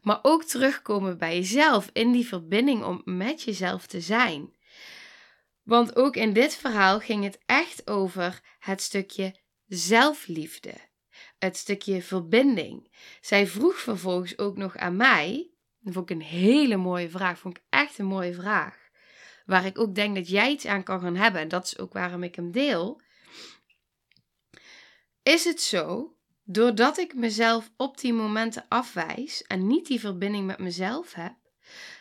Maar 0.00 0.18
ook 0.22 0.44
terugkomen 0.44 1.18
bij 1.18 1.36
jezelf, 1.36 1.90
in 1.92 2.12
die 2.12 2.26
verbinding 2.26 2.84
om 2.84 3.02
met 3.04 3.42
jezelf 3.42 3.86
te 3.86 4.00
zijn. 4.00 4.56
Want 5.62 5.96
ook 5.96 6.16
in 6.16 6.32
dit 6.32 6.56
verhaal 6.56 7.00
ging 7.00 7.24
het 7.24 7.38
echt 7.46 7.90
over 7.90 8.40
het 8.58 8.82
stukje 8.82 9.34
zelfliefde, 9.66 10.74
het 11.38 11.56
stukje 11.56 12.02
verbinding. 12.02 12.92
Zij 13.20 13.46
vroeg 13.46 13.78
vervolgens 13.78 14.38
ook 14.38 14.56
nog 14.56 14.76
aan 14.76 14.96
mij, 14.96 15.50
dat 15.78 15.94
vond 15.94 16.10
ik 16.10 16.16
een 16.16 16.22
hele 16.22 16.76
mooie 16.76 17.10
vraag, 17.10 17.38
vond 17.38 17.56
ik 17.56 17.64
echt 17.68 17.98
een 17.98 18.06
mooie 18.06 18.34
vraag, 18.34 18.88
waar 19.44 19.64
ik 19.64 19.78
ook 19.78 19.94
denk 19.94 20.14
dat 20.14 20.28
jij 20.28 20.50
iets 20.50 20.66
aan 20.66 20.82
kan 20.82 21.00
gaan 21.00 21.16
hebben, 21.16 21.40
en 21.40 21.48
dat 21.48 21.64
is 21.64 21.78
ook 21.78 21.92
waarom 21.92 22.22
ik 22.22 22.34
hem 22.34 22.52
deel. 22.52 23.00
Is 25.22 25.44
het 25.44 25.60
zo 25.60 26.16
doordat 26.52 26.98
ik 26.98 27.14
mezelf 27.14 27.70
op 27.76 27.98
die 27.98 28.12
momenten 28.12 28.64
afwijs 28.68 29.42
en 29.42 29.66
niet 29.66 29.86
die 29.86 30.00
verbinding 30.00 30.46
met 30.46 30.58
mezelf 30.58 31.14
heb, 31.14 31.34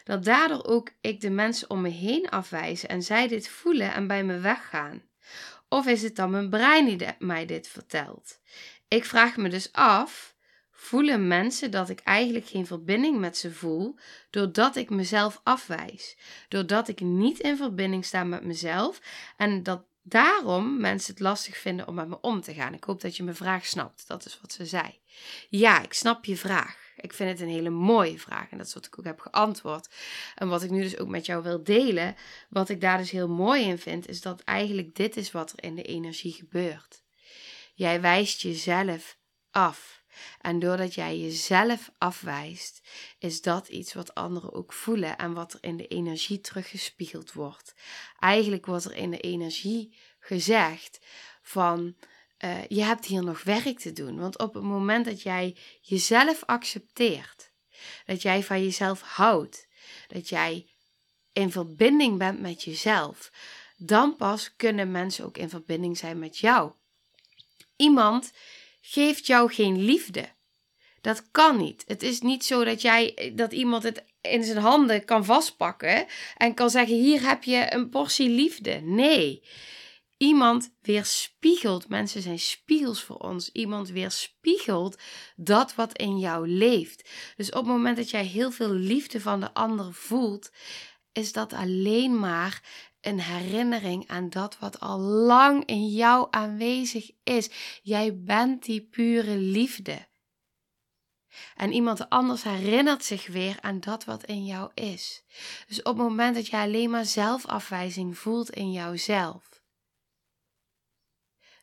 dat 0.04 0.24
daardoor 0.24 0.66
ook 0.66 0.92
ik 1.02 1.22
de 1.22 1.30
mensen 1.30 1.70
om 1.70 1.82
me 1.82 1.90
heen 1.90 2.30
afwijs 2.30 2.86
en 2.86 3.04
zij 3.04 3.28
dit 3.28 3.50
voelen 3.50 3.94
en 3.94 4.08
bij 4.08 4.24
me 4.24 4.40
weggaan? 4.40 5.02
Of 5.68 5.88
is 5.88 6.02
het 6.02 6.16
dan 6.16 6.30
mijn 6.30 6.50
brein 6.50 6.98
die 6.98 7.08
mij 7.20 7.46
dit 7.46 7.68
vertelt? 7.68 8.40
Ik 8.88 9.06
vraag 9.06 9.38
me 9.38 9.50
dus 9.50 9.72
af: 9.72 10.36
voelen 10.72 11.28
mensen 11.28 11.72
dat 11.72 11.90
ik 11.90 12.00
eigenlijk 12.00 12.48
geen 12.48 12.66
verbinding 12.66 13.20
met 13.20 13.38
ze 13.38 13.52
voel 13.52 13.98
doordat 14.30 14.76
ik 14.76 14.90
mezelf 14.90 15.42
afwijs? 15.44 16.18
Doordat 16.48 16.88
ik 16.88 17.00
niet 17.00 17.40
in 17.40 17.58
verbinding 17.58 18.06
sta 18.06 18.24
met 18.24 18.44
mezelf 18.44 19.02
en 19.38 19.64
dat 19.64 19.89
daarom 20.02 20.80
mensen 20.80 21.14
het 21.14 21.22
lastig 21.22 21.58
vinden 21.58 21.88
om 21.88 21.96
met 21.96 22.08
me 22.08 22.22
om 22.22 22.42
te 22.42 22.54
gaan. 22.54 22.74
Ik 22.74 22.84
hoop 22.84 23.02
dat 23.02 23.18
je 23.18 23.24
mijn 23.24 23.36
vraag 23.36 23.66
snapt. 23.66 24.08
Dat 24.08 24.26
is 24.26 24.40
wat 24.42 24.52
ze 24.52 24.66
zei. 24.66 25.00
Ja, 25.50 25.82
ik 25.82 25.94
snap 25.94 26.26
je 26.26 26.38
vraag. 26.38 26.78
Ik 26.96 27.14
vind 27.14 27.30
het 27.30 27.40
een 27.40 27.54
hele 27.54 27.70
mooie 27.70 28.20
vraag 28.20 28.50
en 28.50 28.58
dat 28.58 28.68
is 28.68 28.74
wat 28.74 28.86
ik 28.86 29.00
ook 29.00 29.06
heb 29.06 29.20
geantwoord. 29.20 29.90
En 30.36 30.48
wat 30.48 30.64
ik 30.64 30.70
nu 30.70 30.82
dus 30.82 30.98
ook 30.98 31.08
met 31.08 31.26
jou 31.26 31.44
wil 31.44 31.64
delen, 31.64 32.16
wat 32.50 32.70
ik 32.70 32.82
daar 32.82 32.98
dus 32.98 33.12
heel 33.12 33.30
mooi 33.30 33.64
in 33.64 33.78
vind, 33.78 34.08
is 34.08 34.22
dat 34.22 34.42
eigenlijk 34.42 34.96
dit 34.96 35.18
is 35.18 35.32
wat 35.32 35.52
er 35.52 35.64
in 35.64 35.76
de 35.76 35.84
energie 35.84 36.34
gebeurt. 36.34 37.04
Jij 37.74 38.02
wijst 38.02 38.42
jezelf 38.42 39.18
af. 39.52 39.99
En 40.42 40.60
doordat 40.60 40.94
jij 40.94 41.20
jezelf 41.20 41.92
afwijst, 41.98 42.82
is 43.20 43.42
dat 43.42 43.68
iets 43.68 43.94
wat 43.94 44.16
anderen 44.16 44.54
ook 44.54 44.74
voelen 44.74 45.18
en 45.18 45.34
wat 45.34 45.54
er 45.54 45.60
in 45.62 45.78
de 45.78 45.88
energie 45.88 46.42
teruggespiegeld 46.42 47.34
wordt. 47.34 47.74
Eigenlijk 48.20 48.66
wordt 48.66 48.86
er 48.86 48.96
in 48.96 49.12
de 49.12 49.20
energie 49.20 49.98
gezegd 50.20 51.00
van 51.42 51.96
uh, 52.40 52.66
je 52.68 52.84
hebt 52.84 53.06
hier 53.06 53.24
nog 53.24 53.44
werk 53.44 53.80
te 53.80 53.94
doen. 53.94 54.20
Want 54.20 54.38
op 54.38 54.54
het 54.54 54.64
moment 54.64 55.06
dat 55.06 55.22
jij 55.22 55.56
jezelf 55.82 56.44
accepteert, 56.46 57.52
dat 58.06 58.22
jij 58.22 58.44
van 58.44 58.64
jezelf 58.64 59.02
houdt, 59.02 59.68
dat 60.08 60.30
jij 60.30 60.68
in 61.34 61.52
verbinding 61.52 62.18
bent 62.18 62.40
met 62.40 62.64
jezelf, 62.64 63.32
dan 63.78 64.16
pas 64.16 64.56
kunnen 64.56 64.92
mensen 64.92 65.26
ook 65.26 65.38
in 65.38 65.50
verbinding 65.50 65.98
zijn 65.98 66.20
met 66.20 66.38
jou. 66.38 66.72
Iemand 67.76 68.32
geeft 68.82 69.28
jou 69.28 69.54
geen 69.54 69.82
liefde. 69.84 70.38
Dat 71.02 71.32
kan 71.32 71.58
niet. 71.58 71.84
Het 71.88 72.04
is 72.04 72.22
niet 72.22 72.46
zo 72.46 72.64
dat 72.64 72.82
jij 72.82 73.32
dat 73.36 73.52
iemand 73.52 73.84
het 73.84 74.04
in 74.22 74.44
zijn 74.44 74.58
handen 74.58 75.06
kan 75.06 75.26
vastpakken 75.26 76.06
en 76.38 76.54
kan 76.54 76.70
zeggen: 76.70 76.96
hier 76.96 77.28
heb 77.28 77.44
je 77.44 77.74
een 77.74 77.90
portie 77.90 78.30
liefde. 78.30 78.74
Nee. 78.84 79.44
Iemand 80.18 80.76
weerspiegelt, 80.82 81.90
mensen 81.90 82.22
zijn 82.22 82.40
spiegels 82.40 83.04
voor 83.04 83.18
ons. 83.18 83.52
Iemand 83.52 83.90
weerspiegelt 83.90 85.02
dat 85.36 85.76
wat 85.76 85.98
in 85.98 86.20
jou 86.20 86.48
leeft. 86.48 87.10
Dus 87.36 87.50
op 87.50 87.56
het 87.56 87.66
moment 87.66 87.98
dat 87.98 88.10
jij 88.10 88.26
heel 88.26 88.52
veel 88.52 88.72
liefde 88.72 89.22
van 89.22 89.40
de 89.40 89.54
ander 89.54 89.94
voelt, 89.94 90.52
is 91.12 91.32
dat 91.32 91.54
alleen 91.54 92.20
maar 92.20 92.64
een 93.02 93.22
herinnering 93.22 94.08
aan 94.08 94.30
dat 94.30 94.60
wat 94.60 94.80
al 94.80 95.00
lang 95.00 95.66
in 95.66 95.88
jou 95.88 96.28
aanwezig 96.30 97.12
is. 97.24 97.50
Jij 97.82 98.20
bent 98.20 98.64
die 98.64 98.82
pure 98.82 99.38
liefde. 99.38 100.08
En 101.56 101.72
iemand 101.72 102.10
anders 102.10 102.44
herinnert 102.44 103.04
zich 103.04 103.28
weer 103.28 103.62
aan 103.62 103.80
dat 103.80 104.06
wat 104.06 104.24
in 104.24 104.46
jou 104.46 104.72
is. 104.74 105.24
Dus 105.68 105.82
op 105.82 105.98
het 105.98 106.08
moment 106.08 106.36
dat 106.36 106.48
jij 106.48 106.64
alleen 106.64 106.90
maar 106.90 107.06
zelfafwijzing 107.06 108.18
voelt 108.18 108.50
in 108.50 108.72
jouzelf, 108.72 109.62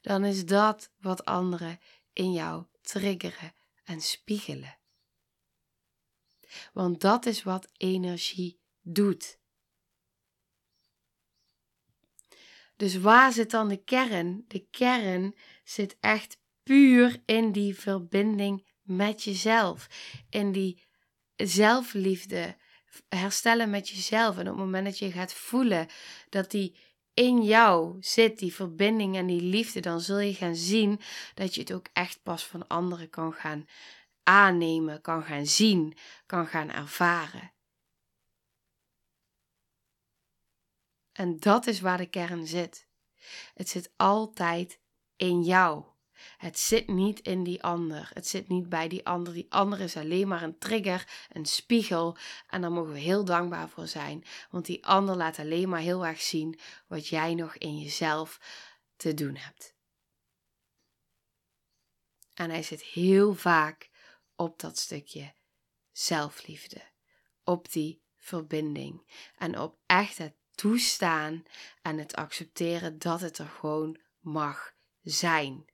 dan 0.00 0.24
is 0.24 0.46
dat 0.46 0.90
wat 0.96 1.24
anderen 1.24 1.80
in 2.12 2.32
jou 2.32 2.64
triggeren 2.80 3.54
en 3.84 4.00
spiegelen. 4.00 4.78
Want 6.72 7.00
dat 7.00 7.26
is 7.26 7.42
wat 7.42 7.68
energie 7.76 8.60
doet. 8.80 9.38
Dus 12.76 12.96
waar 12.96 13.32
zit 13.32 13.50
dan 13.50 13.68
de 13.68 13.84
kern? 13.84 14.44
De 14.48 14.66
kern 14.70 15.34
zit 15.64 15.96
echt 16.00 16.38
puur 16.62 17.22
in 17.24 17.52
die 17.52 17.78
verbinding 17.78 18.66
met 18.82 19.22
jezelf. 19.22 19.86
In 20.30 20.52
die 20.52 20.82
zelfliefde. 21.36 22.56
Herstellen 23.08 23.70
met 23.70 23.88
jezelf. 23.88 24.34
En 24.38 24.40
op 24.40 24.46
het 24.46 24.64
moment 24.64 24.84
dat 24.84 24.98
je 24.98 25.10
gaat 25.10 25.34
voelen 25.34 25.86
dat 26.28 26.50
die 26.50 26.76
in 27.14 27.42
jou 27.42 27.96
zit, 28.00 28.38
die 28.38 28.54
verbinding 28.54 29.16
en 29.16 29.26
die 29.26 29.42
liefde, 29.42 29.80
dan 29.80 30.00
zul 30.00 30.18
je 30.18 30.34
gaan 30.34 30.56
zien 30.56 31.00
dat 31.34 31.54
je 31.54 31.60
het 31.60 31.72
ook 31.72 31.86
echt 31.92 32.22
pas 32.22 32.46
van 32.46 32.66
anderen 32.66 33.10
kan 33.10 33.32
gaan 33.32 33.66
aannemen, 34.22 35.00
kan 35.00 35.22
gaan 35.22 35.46
zien, 35.46 35.96
kan 36.26 36.46
gaan 36.46 36.70
ervaren. 36.70 37.52
En 41.16 41.38
dat 41.38 41.66
is 41.66 41.80
waar 41.80 41.98
de 41.98 42.06
kern 42.06 42.46
zit. 42.46 42.86
Het 43.54 43.68
zit 43.68 43.92
altijd 43.96 44.80
in 45.16 45.42
jou. 45.42 45.84
Het 46.36 46.58
zit 46.58 46.88
niet 46.88 47.20
in 47.20 47.42
die 47.42 47.62
ander. 47.62 48.10
Het 48.14 48.26
zit 48.26 48.48
niet 48.48 48.68
bij 48.68 48.88
die 48.88 49.06
ander. 49.06 49.32
Die 49.32 49.46
ander 49.48 49.80
is 49.80 49.96
alleen 49.96 50.28
maar 50.28 50.42
een 50.42 50.58
trigger, 50.58 51.26
een 51.32 51.46
spiegel. 51.46 52.16
En 52.46 52.60
daar 52.60 52.72
mogen 52.72 52.92
we 52.92 52.98
heel 52.98 53.24
dankbaar 53.24 53.68
voor 53.68 53.86
zijn. 53.86 54.24
Want 54.50 54.66
die 54.66 54.86
ander 54.86 55.16
laat 55.16 55.38
alleen 55.38 55.68
maar 55.68 55.80
heel 55.80 56.06
erg 56.06 56.20
zien 56.20 56.58
wat 56.86 57.08
jij 57.08 57.34
nog 57.34 57.56
in 57.56 57.78
jezelf 57.78 58.40
te 58.96 59.14
doen 59.14 59.36
hebt. 59.36 59.74
En 62.34 62.50
hij 62.50 62.62
zit 62.62 62.82
heel 62.82 63.34
vaak 63.34 63.90
op 64.34 64.60
dat 64.60 64.78
stukje 64.78 65.34
zelfliefde. 65.92 66.82
Op 67.44 67.72
die 67.72 68.02
verbinding. 68.16 69.06
En 69.36 69.58
op 69.58 69.78
echt 69.86 70.18
het 70.18 70.34
toestaan 70.56 71.44
en 71.82 71.98
het 71.98 72.14
accepteren 72.14 72.98
dat 72.98 73.20
het 73.20 73.38
er 73.38 73.48
gewoon 73.48 73.98
mag 74.20 74.74
zijn. 75.02 75.64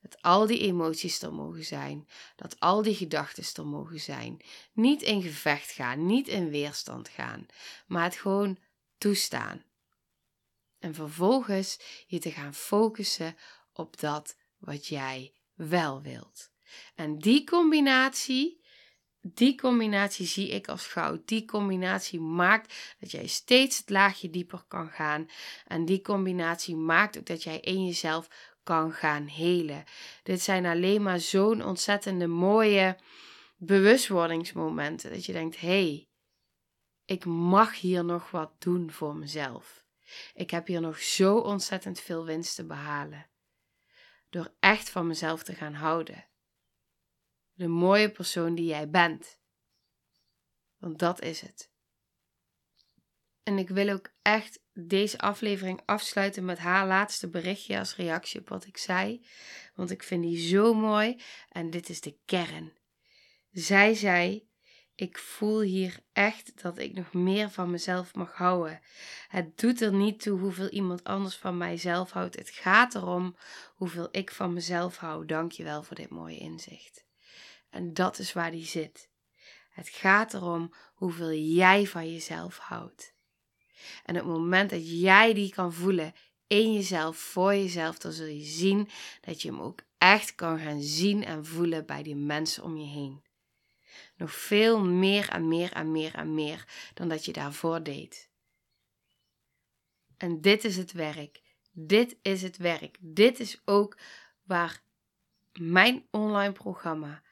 Dat 0.00 0.22
al 0.22 0.46
die 0.46 0.58
emoties 0.58 1.22
er 1.22 1.32
mogen 1.32 1.64
zijn, 1.64 2.08
dat 2.36 2.60
al 2.60 2.82
die 2.82 2.94
gedachten 2.94 3.44
er 3.64 3.66
mogen 3.66 4.00
zijn. 4.00 4.40
Niet 4.72 5.02
in 5.02 5.22
gevecht 5.22 5.70
gaan, 5.70 6.06
niet 6.06 6.28
in 6.28 6.50
weerstand 6.50 7.08
gaan, 7.08 7.46
maar 7.86 8.04
het 8.04 8.16
gewoon 8.16 8.58
toestaan. 8.98 9.64
En 10.78 10.94
vervolgens 10.94 11.78
je 12.06 12.18
te 12.18 12.30
gaan 12.30 12.54
focussen 12.54 13.36
op 13.72 14.00
dat 14.00 14.36
wat 14.58 14.86
jij 14.86 15.34
wel 15.54 16.02
wilt. 16.02 16.50
En 16.94 17.18
die 17.18 17.44
combinatie, 17.44 18.59
die 19.22 19.54
combinatie 19.60 20.26
zie 20.26 20.48
ik 20.48 20.68
als 20.68 20.86
goud. 20.86 21.28
Die 21.28 21.44
combinatie 21.44 22.20
maakt 22.20 22.94
dat 22.98 23.10
jij 23.10 23.26
steeds 23.26 23.78
het 23.78 23.90
laagje 23.90 24.30
dieper 24.30 24.64
kan 24.68 24.88
gaan. 24.88 25.26
En 25.66 25.84
die 25.84 26.00
combinatie 26.00 26.76
maakt 26.76 27.18
ook 27.18 27.26
dat 27.26 27.42
jij 27.42 27.60
in 27.60 27.86
jezelf 27.86 28.28
kan 28.62 28.92
gaan 28.92 29.26
helen. 29.26 29.84
Dit 30.22 30.40
zijn 30.40 30.66
alleen 30.66 31.02
maar 31.02 31.20
zo'n 31.20 31.64
ontzettende 31.64 32.26
mooie 32.26 32.98
bewustwordingsmomenten. 33.56 35.10
Dat 35.10 35.24
je 35.24 35.32
denkt: 35.32 35.60
hé, 35.60 35.68
hey, 35.68 36.08
ik 37.04 37.24
mag 37.24 37.80
hier 37.80 38.04
nog 38.04 38.30
wat 38.30 38.52
doen 38.58 38.90
voor 38.90 39.16
mezelf. 39.16 39.84
Ik 40.34 40.50
heb 40.50 40.66
hier 40.66 40.80
nog 40.80 40.98
zo 40.98 41.36
ontzettend 41.36 42.00
veel 42.00 42.24
winst 42.24 42.54
te 42.54 42.66
behalen. 42.66 43.26
Door 44.30 44.54
echt 44.60 44.90
van 44.90 45.06
mezelf 45.06 45.42
te 45.42 45.54
gaan 45.54 45.74
houden. 45.74 46.29
De 47.60 47.68
mooie 47.68 48.10
persoon 48.10 48.54
die 48.54 48.66
jij 48.66 48.90
bent. 48.90 49.38
Want 50.78 50.98
dat 50.98 51.22
is 51.22 51.40
het. 51.40 51.70
En 53.42 53.58
ik 53.58 53.68
wil 53.68 53.88
ook 53.88 54.10
echt 54.22 54.62
deze 54.72 55.18
aflevering 55.18 55.80
afsluiten 55.84 56.44
met 56.44 56.58
haar 56.58 56.86
laatste 56.86 57.28
berichtje 57.28 57.78
als 57.78 57.96
reactie 57.96 58.40
op 58.40 58.48
wat 58.48 58.66
ik 58.66 58.76
zei. 58.76 59.26
Want 59.74 59.90
ik 59.90 60.02
vind 60.02 60.22
die 60.22 60.48
zo 60.48 60.74
mooi 60.74 61.20
en 61.48 61.70
dit 61.70 61.88
is 61.88 62.00
de 62.00 62.18
kern. 62.24 62.72
Zij 63.50 63.94
zei: 63.94 64.48
Ik 64.94 65.18
voel 65.18 65.60
hier 65.60 66.00
echt 66.12 66.62
dat 66.62 66.78
ik 66.78 66.94
nog 66.94 67.12
meer 67.12 67.50
van 67.50 67.70
mezelf 67.70 68.14
mag 68.14 68.32
houden. 68.32 68.80
Het 69.28 69.58
doet 69.58 69.80
er 69.80 69.92
niet 69.92 70.20
toe 70.22 70.38
hoeveel 70.38 70.68
iemand 70.68 71.04
anders 71.04 71.36
van 71.36 71.56
mijzelf 71.56 72.10
houdt. 72.10 72.36
Het 72.36 72.50
gaat 72.50 72.94
erom 72.94 73.36
hoeveel 73.74 74.08
ik 74.10 74.30
van 74.30 74.52
mezelf 74.52 74.96
hou. 74.96 75.26
Dankjewel 75.26 75.82
voor 75.82 75.96
dit 75.96 76.10
mooie 76.10 76.38
inzicht. 76.38 77.08
En 77.70 77.94
dat 77.94 78.18
is 78.18 78.32
waar 78.32 78.50
die 78.50 78.66
zit. 78.66 79.08
Het 79.70 79.88
gaat 79.88 80.34
erom 80.34 80.72
hoeveel 80.94 81.32
jij 81.32 81.86
van 81.86 82.12
jezelf 82.12 82.58
houdt. 82.58 83.14
En 84.04 84.14
op 84.14 84.26
het 84.26 84.36
moment 84.36 84.70
dat 84.70 85.00
jij 85.00 85.34
die 85.34 85.52
kan 85.52 85.72
voelen 85.72 86.14
in 86.46 86.72
jezelf, 86.72 87.16
voor 87.16 87.54
jezelf, 87.54 87.98
dan 87.98 88.12
zul 88.12 88.26
je 88.26 88.44
zien 88.44 88.88
dat 89.20 89.42
je 89.42 89.48
hem 89.48 89.60
ook 89.60 89.80
echt 89.98 90.34
kan 90.34 90.58
gaan 90.58 90.82
zien 90.82 91.24
en 91.24 91.46
voelen 91.46 91.86
bij 91.86 92.02
die 92.02 92.16
mensen 92.16 92.62
om 92.62 92.76
je 92.76 92.86
heen. 92.86 93.22
Nog 94.16 94.34
veel 94.34 94.84
meer 94.84 95.28
en 95.28 95.48
meer 95.48 95.72
en 95.72 95.92
meer 95.92 96.14
en 96.14 96.34
meer 96.34 96.64
dan 96.94 97.08
dat 97.08 97.24
je 97.24 97.32
daarvoor 97.32 97.82
deed. 97.82 98.30
En 100.16 100.40
dit 100.40 100.64
is 100.64 100.76
het 100.76 100.92
werk. 100.92 101.42
Dit 101.72 102.16
is 102.22 102.42
het 102.42 102.56
werk. 102.56 102.96
Dit 103.00 103.40
is 103.40 103.60
ook 103.64 103.96
waar 104.42 104.82
mijn 105.52 106.06
online 106.10 106.52
programma 106.52 107.22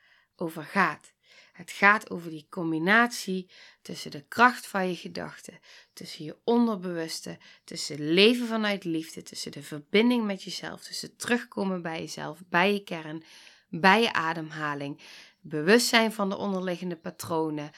over 0.41 0.65
gaat. 0.65 1.13
Het 1.53 1.71
gaat 1.71 2.11
over 2.11 2.31
die 2.31 2.47
combinatie 2.51 3.51
tussen 3.83 4.11
de 4.11 4.25
kracht 4.29 4.67
van 4.67 4.89
je 4.89 4.97
gedachten, 4.97 5.59
tussen 5.93 6.25
je 6.25 6.37
onderbewuste, 6.45 7.39
tussen 7.65 8.13
leven 8.13 8.47
vanuit 8.47 8.85
liefde, 8.85 9.23
tussen 9.23 9.53
de 9.53 9.63
verbinding 9.63 10.25
met 10.25 10.43
jezelf, 10.43 10.83
tussen 10.83 11.17
terugkomen 11.17 11.83
bij 11.83 12.01
jezelf, 12.01 12.43
bij 12.49 12.73
je 12.73 12.83
kern, 12.83 13.23
bij 13.69 14.03
je 14.03 14.13
ademhaling, 14.13 15.01
bewustzijn 15.41 16.13
van 16.13 16.29
de 16.29 16.37
onderliggende 16.37 16.97
patronen. 16.97 17.71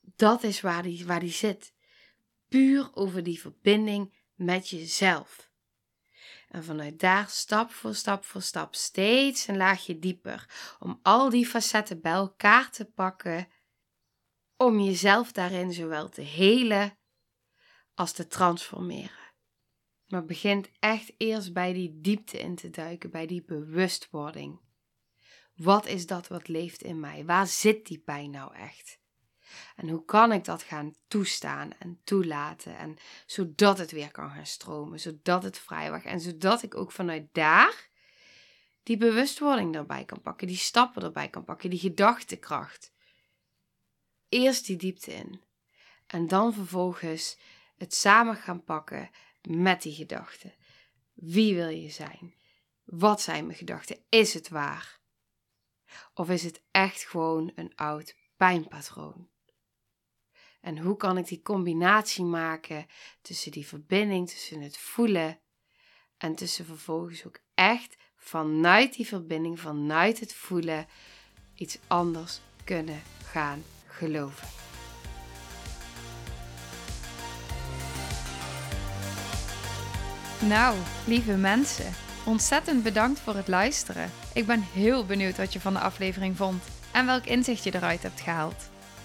Dat 0.00 0.42
is 0.42 0.60
waar 0.60 0.82
die, 0.82 1.06
waar 1.06 1.20
die 1.20 1.32
zit. 1.32 1.72
Puur 2.48 2.90
over 2.94 3.22
die 3.22 3.40
verbinding 3.40 4.12
met 4.34 4.68
jezelf. 4.68 5.50
En 6.52 6.64
vanuit 6.64 7.00
daar 7.00 7.28
stap 7.28 7.70
voor 7.70 7.94
stap 7.94 8.24
voor 8.24 8.42
stap 8.42 8.74
steeds 8.74 9.46
een 9.48 9.56
laagje 9.56 9.98
dieper. 9.98 10.48
Om 10.78 10.98
al 11.02 11.30
die 11.30 11.46
facetten 11.46 12.00
bij 12.00 12.12
elkaar 12.12 12.70
te 12.70 12.84
pakken. 12.84 13.48
Om 14.56 14.80
jezelf 14.80 15.32
daarin 15.32 15.72
zowel 15.72 16.08
te 16.08 16.20
helen 16.20 16.98
als 17.94 18.12
te 18.12 18.26
transformeren. 18.26 19.32
Maar 20.06 20.24
begint 20.24 20.70
echt 20.78 21.12
eerst 21.16 21.52
bij 21.52 21.72
die 21.72 22.00
diepte 22.00 22.38
in 22.38 22.54
te 22.54 22.70
duiken, 22.70 23.10
bij 23.10 23.26
die 23.26 23.42
bewustwording. 23.44 24.60
Wat 25.54 25.86
is 25.86 26.06
dat 26.06 26.28
wat 26.28 26.48
leeft 26.48 26.82
in 26.82 27.00
mij? 27.00 27.24
Waar 27.24 27.46
zit 27.46 27.86
die 27.86 27.98
pijn 27.98 28.30
nou 28.30 28.54
echt? 28.54 29.00
En 29.76 29.88
hoe 29.88 30.04
kan 30.04 30.32
ik 30.32 30.44
dat 30.44 30.62
gaan 30.62 30.94
toestaan 31.08 31.72
en 31.78 32.00
toelaten? 32.04 32.76
En 32.76 32.96
zodat 33.26 33.78
het 33.78 33.90
weer 33.90 34.10
kan 34.10 34.30
gaan 34.30 34.46
stromen, 34.46 35.00
zodat 35.00 35.42
het 35.42 35.58
vrij 35.58 35.88
wordt. 35.88 36.04
En 36.04 36.20
zodat 36.20 36.62
ik 36.62 36.74
ook 36.74 36.92
vanuit 36.92 37.28
daar 37.32 37.88
die 38.82 38.96
bewustwording 38.96 39.74
erbij 39.74 40.04
kan 40.04 40.20
pakken, 40.20 40.46
die 40.46 40.56
stappen 40.56 41.02
erbij 41.02 41.28
kan 41.28 41.44
pakken, 41.44 41.70
die 41.70 41.78
gedachtekracht. 41.78 42.92
Eerst 44.28 44.66
die 44.66 44.76
diepte 44.76 45.14
in. 45.14 45.42
En 46.06 46.28
dan 46.28 46.54
vervolgens 46.54 47.38
het 47.76 47.94
samen 47.94 48.36
gaan 48.36 48.64
pakken 48.64 49.10
met 49.42 49.82
die 49.82 49.94
gedachten. 49.94 50.54
Wie 51.12 51.54
wil 51.54 51.68
je 51.68 51.90
zijn? 51.90 52.34
Wat 52.84 53.20
zijn 53.20 53.46
mijn 53.46 53.58
gedachten? 53.58 54.04
Is 54.08 54.34
het 54.34 54.48
waar? 54.48 55.00
Of 56.14 56.30
is 56.30 56.42
het 56.42 56.62
echt 56.70 57.04
gewoon 57.04 57.52
een 57.54 57.74
oud 57.74 58.16
pijnpatroon? 58.36 59.28
En 60.62 60.78
hoe 60.78 60.96
kan 60.96 61.18
ik 61.18 61.26
die 61.26 61.42
combinatie 61.42 62.24
maken 62.24 62.86
tussen 63.22 63.52
die 63.52 63.66
verbinding, 63.66 64.30
tussen 64.30 64.60
het 64.60 64.78
voelen 64.78 65.40
en 66.18 66.34
tussen 66.34 66.64
vervolgens 66.64 67.26
ook 67.26 67.38
echt 67.54 67.96
vanuit 68.16 68.94
die 68.94 69.06
verbinding, 69.06 69.60
vanuit 69.60 70.20
het 70.20 70.34
voelen, 70.34 70.86
iets 71.54 71.78
anders 71.86 72.40
kunnen 72.64 73.02
gaan 73.24 73.62
geloven. 73.86 74.48
Nou, 80.48 80.78
lieve 81.06 81.36
mensen, 81.36 81.92
ontzettend 82.26 82.82
bedankt 82.82 83.20
voor 83.20 83.34
het 83.34 83.48
luisteren. 83.48 84.10
Ik 84.34 84.46
ben 84.46 84.60
heel 84.60 85.06
benieuwd 85.06 85.36
wat 85.36 85.52
je 85.52 85.60
van 85.60 85.72
de 85.72 85.80
aflevering 85.80 86.36
vond 86.36 86.62
en 86.92 87.06
welk 87.06 87.24
inzicht 87.24 87.64
je 87.64 87.74
eruit 87.74 88.02
hebt 88.02 88.20
gehaald. 88.20 88.71